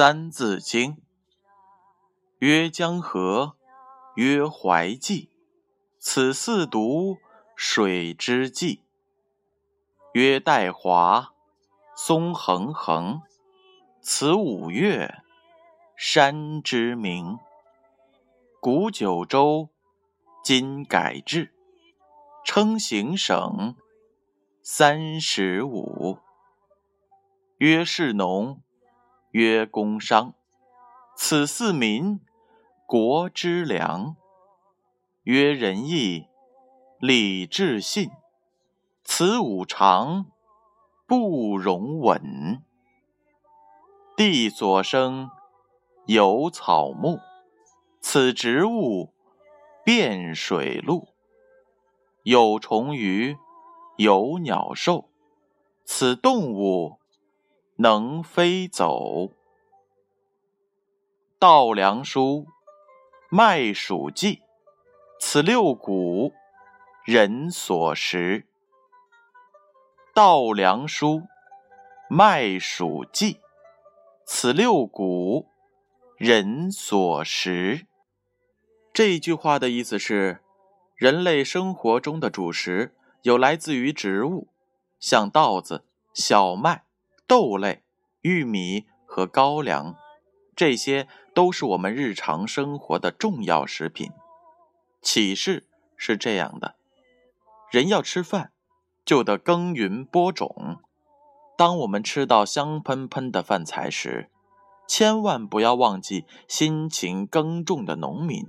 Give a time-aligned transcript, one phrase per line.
[0.00, 0.92] 三字经》
[2.38, 3.58] 曰：“江河，
[4.14, 5.28] 曰淮济，
[5.98, 7.18] 此四渎，
[7.54, 8.80] 水之纪。
[10.14, 11.34] 曰岱华，
[11.94, 13.20] 松横横，
[14.00, 15.22] 此五岳，
[15.94, 17.38] 山之名。
[18.58, 19.68] 古九州，
[20.42, 21.52] 今改制，
[22.42, 23.76] 称行省，
[24.62, 26.16] 三十五。
[27.58, 28.62] 曰士农。”
[29.32, 30.34] 曰工商，
[31.14, 32.18] 此四民，
[32.84, 34.16] 国之良。
[35.22, 36.26] 曰仁义，
[36.98, 38.10] 礼智信，
[39.04, 40.26] 此五常，
[41.06, 42.60] 不容紊。
[44.16, 45.30] 地所生，
[46.06, 47.20] 有草木，
[48.00, 49.14] 此植物，
[49.84, 51.06] 遍水陆。
[52.24, 53.38] 有虫鱼，
[53.96, 55.08] 有鸟兽，
[55.84, 56.99] 此动物。
[57.82, 59.30] 能飞走。
[61.38, 62.44] 稻粱菽，
[63.30, 64.42] 麦黍稷，
[65.18, 66.34] 此六谷，
[67.06, 68.46] 人所食。
[70.12, 71.26] 稻粱菽，
[72.10, 73.40] 麦黍稷，
[74.26, 75.46] 此六谷，
[76.18, 77.86] 人所食。
[78.92, 80.42] 这句话的意思是，
[80.96, 84.48] 人类生活中的主食有来自于植物，
[84.98, 86.84] 像稻子、小麦。
[87.30, 87.84] 豆类、
[88.22, 89.94] 玉米和高粱，
[90.56, 94.10] 这些都是我们日常生活的重要食品。
[95.00, 96.74] 启示是这样的：
[97.70, 98.50] 人要吃饭，
[99.04, 100.80] 就得耕耘播种。
[101.56, 104.28] 当我们吃到香喷喷的饭菜时，
[104.88, 108.48] 千万不要忘记辛勤耕种的农民。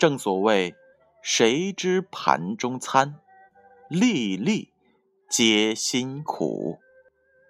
[0.00, 0.74] 正所谓
[1.22, 3.20] “谁知盘中餐，
[3.86, 4.72] 粒粒
[5.28, 6.80] 皆辛苦”。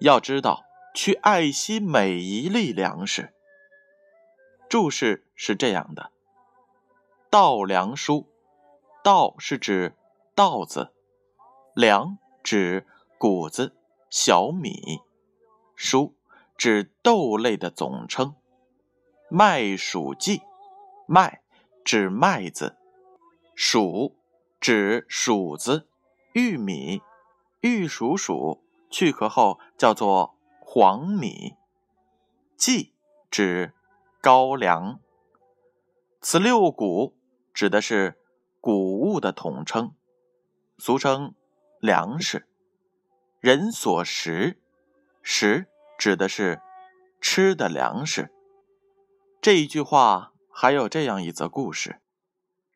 [0.00, 0.64] 要知道，
[0.94, 3.34] 去爱惜每一粒粮食。
[4.68, 6.12] 注释是这样的：
[7.30, 8.26] 稻粱菽，
[9.02, 9.96] 稻是指
[10.36, 10.92] 稻子，
[11.74, 12.86] 粮指
[13.18, 13.74] 谷子、
[14.08, 15.00] 小米，
[15.76, 16.12] 菽
[16.56, 18.36] 指豆类的总称，
[19.28, 20.42] 麦黍稷，
[21.06, 21.42] 麦
[21.84, 22.76] 指麦子，
[23.56, 24.12] 黍
[24.60, 25.88] 指黍子、
[26.34, 27.02] 玉米、
[27.62, 28.60] 玉蜀黍。
[28.90, 31.54] 去壳后叫做黄米，
[32.56, 32.92] 稷
[33.30, 33.74] 指
[34.20, 35.00] 高粱。
[36.20, 37.16] 此六谷
[37.52, 38.18] 指的是
[38.60, 39.94] 谷物的统称，
[40.76, 41.34] 俗称
[41.80, 42.48] 粮食。
[43.40, 44.60] 人所食，
[45.22, 46.60] 食指的是
[47.20, 48.32] 吃的粮食。
[49.40, 52.00] 这一句话还有这样一则故事：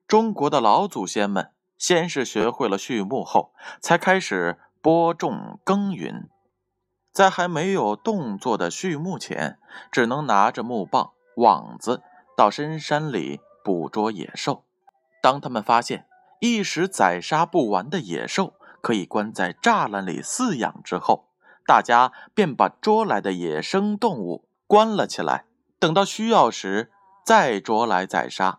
[0.07, 4.61] 中国的老祖先们先是学会了畜牧后，才开始。
[4.83, 6.29] 播种耕耘，
[7.13, 9.61] 在还没有动作的畜牧前，
[9.93, 12.03] 只能拿着木棒、网子
[12.37, 14.65] 到深山里捕捉野兽。
[15.23, 16.09] 当他们发现
[16.41, 21.29] 一时宰杀不完的野兽可以关在栅栏里饲养之后，
[21.65, 25.45] 大家便把捉来的野生动物关了起来，
[25.79, 26.91] 等到需要时
[27.25, 28.59] 再捉来宰杀。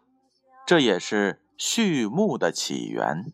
[0.65, 3.33] 这也是畜牧的起源。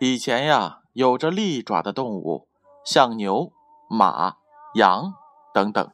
[0.00, 0.79] 以前呀。
[0.92, 2.48] 有着利爪的动物，
[2.84, 3.52] 像牛、
[3.88, 4.36] 马、
[4.74, 5.14] 羊
[5.54, 5.90] 等等，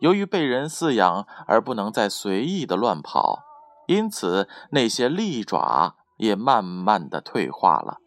[0.00, 3.40] 由于被人饲养而不能再随意的乱跑，
[3.86, 7.98] 因此那些利爪也慢慢的退化了。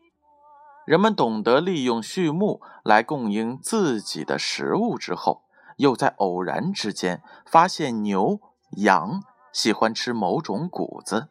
[0.86, 5.44] 人们懂得利用畜牧来供应自己的食物之后，
[5.78, 8.42] 又在偶然之间发现牛、
[8.78, 11.30] 羊喜欢吃某种谷子，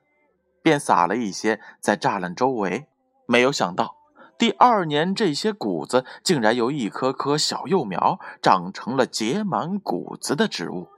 [0.63, 2.89] 便撒了一些在栅栏周围，
[3.27, 3.97] 没有想到。
[4.43, 10.89] 第二年，这些谷子竟然由一棵棵小幼苗长成了结满谷子的植物。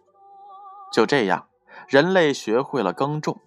[0.91, 1.46] 就这样，
[1.87, 3.43] 人类学会了耕种。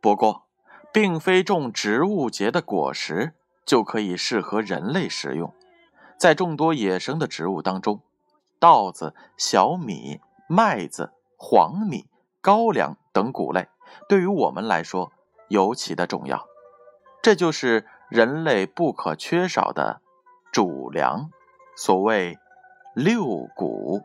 [0.00, 0.44] 不过，
[0.92, 3.32] 并非种植物结的果实
[3.66, 5.52] 就可以适合人类食用。
[6.16, 8.02] 在众多野生的植物当中，
[8.60, 12.06] 稻子、小米、麦子、黄米、
[12.40, 13.66] 高粱等谷类，
[14.08, 15.10] 对于我们来说
[15.48, 16.46] 尤其的重要。
[17.20, 17.88] 这就是。
[18.10, 20.00] 人类不可缺少的
[20.52, 21.30] 主粮，
[21.76, 22.36] 所谓
[22.92, 24.02] 六谷：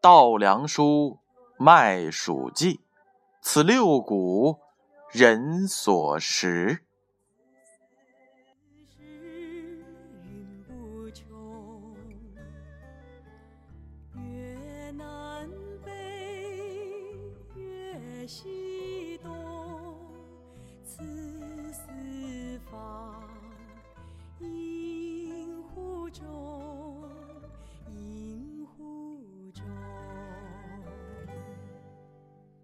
[0.00, 1.18] 稻粱菽
[1.56, 2.80] 麦黍稷，
[3.40, 4.58] 此六谷，
[5.12, 6.85] 人所食。